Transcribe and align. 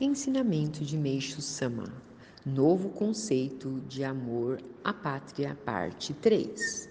Ensinamento 0.00 0.84
de 0.84 0.96
Meixo 0.96 1.42
Sama. 1.42 1.92
Novo 2.46 2.88
conceito 2.90 3.80
de 3.88 4.04
amor 4.04 4.62
à 4.84 4.92
pátria, 4.92 5.58
parte 5.64 6.14
3. 6.14 6.88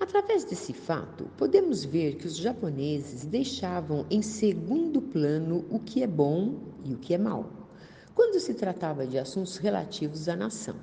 Através 0.00 0.44
desse 0.44 0.72
fato, 0.72 1.30
podemos 1.36 1.84
ver 1.84 2.16
que 2.16 2.26
os 2.26 2.36
japoneses 2.36 3.24
deixavam 3.24 4.04
em 4.10 4.20
segundo 4.20 5.00
plano 5.00 5.64
o 5.70 5.78
que 5.78 6.02
é 6.02 6.08
bom 6.08 6.58
e 6.84 6.92
o 6.92 6.98
que 6.98 7.14
é 7.14 7.18
mal, 7.18 7.68
quando 8.16 8.40
se 8.40 8.52
tratava 8.52 9.06
de 9.06 9.16
assuntos 9.16 9.56
relativos 9.56 10.28
à 10.28 10.34
nação. 10.34 10.74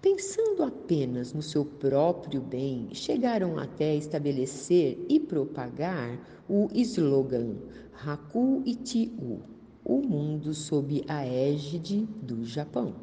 Pensando 0.00 0.62
apenas 0.62 1.34
no 1.34 1.42
seu 1.42 1.66
próprio 1.66 2.40
bem, 2.40 2.88
chegaram 2.94 3.58
até 3.58 3.94
estabelecer 3.94 5.04
e 5.06 5.20
propagar 5.20 6.18
o 6.48 6.66
slogan 6.72 7.56
Haku 7.92 8.62
Ichi-u, 8.64 9.59
o 9.84 10.00
mundo 10.00 10.52
sob 10.54 11.04
a 11.08 11.26
égide 11.26 12.06
do 12.22 12.44
Japão, 12.44 12.94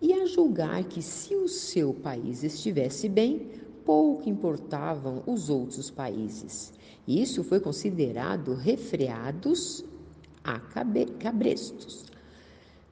e 0.00 0.12
a 0.12 0.26
julgar 0.26 0.84
que 0.84 1.00
se 1.00 1.34
o 1.34 1.48
seu 1.48 1.94
país 1.94 2.42
estivesse 2.42 3.08
bem, 3.08 3.48
pouco 3.84 4.28
importavam 4.28 5.22
os 5.26 5.48
outros 5.48 5.90
países. 5.90 6.72
Isso 7.06 7.44
foi 7.44 7.60
considerado 7.60 8.54
refreados 8.54 9.84
a 10.42 10.58
cabrestos. 11.18 12.04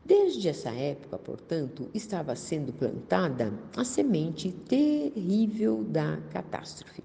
Desde 0.05 0.49
essa 0.49 0.71
época, 0.71 1.17
portanto, 1.19 1.89
estava 1.95 2.35
sendo 2.35 2.73
plantada 2.73 3.53
a 3.77 3.85
semente 3.85 4.51
terrível 4.51 5.85
da 5.85 6.19
catástrofe. 6.31 7.02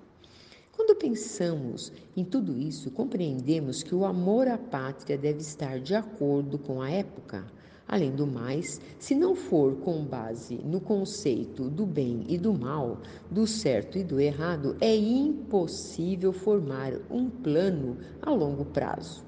Pensamos 1.00 1.92
em 2.16 2.26
tudo 2.26 2.58
isso, 2.58 2.90
compreendemos 2.90 3.84
que 3.84 3.94
o 3.94 4.04
amor 4.04 4.48
à 4.48 4.58
pátria 4.58 5.16
deve 5.16 5.42
estar 5.42 5.80
de 5.80 5.94
acordo 5.94 6.58
com 6.58 6.82
a 6.82 6.90
época. 6.90 7.46
Além 7.88 8.12
do 8.12 8.26
mais, 8.26 8.82
se 8.98 9.14
não 9.14 9.36
for 9.36 9.76
com 9.76 10.04
base 10.04 10.56
no 10.66 10.82
conceito 10.82 11.70
do 11.70 11.86
bem 11.86 12.26
e 12.28 12.36
do 12.36 12.52
mal, 12.52 13.00
do 13.30 13.46
certo 13.46 14.00
e 14.00 14.04
do 14.04 14.20
errado, 14.20 14.76
é 14.82 14.96
impossível 14.96 16.34
formar 16.34 16.94
um 17.12 17.30
plano 17.30 17.98
a 18.20 18.32
longo 18.32 18.66
prazo, 18.66 19.24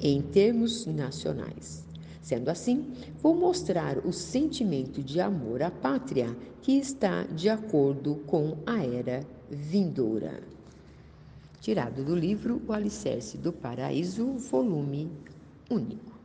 em 0.00 0.22
termos 0.22 0.86
nacionais. 0.86 1.84
Sendo 2.22 2.50
assim, 2.50 2.92
vou 3.20 3.34
mostrar 3.34 3.98
o 4.06 4.12
sentimento 4.12 5.02
de 5.02 5.20
amor 5.20 5.60
à 5.60 5.72
pátria 5.72 6.36
que 6.62 6.78
está 6.78 7.24
de 7.24 7.48
acordo 7.48 8.16
com 8.26 8.58
a 8.64 8.84
era 8.84 9.26
vindoura 9.50 10.40
tirado 11.60 12.02
do 12.02 12.16
livro 12.16 12.60
O 12.66 12.72
Alicerce 12.72 13.36
do 13.36 13.52
Paraíso, 13.52 14.32
volume 14.38 15.10
único. 15.70 16.19